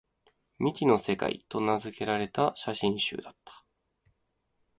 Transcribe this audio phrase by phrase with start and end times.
[0.57, 3.63] 「未知の世界」と名づけられた写真集だった